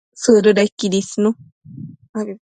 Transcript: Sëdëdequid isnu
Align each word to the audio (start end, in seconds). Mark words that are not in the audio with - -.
Sëdëdequid 0.21 0.93
isnu 1.01 1.29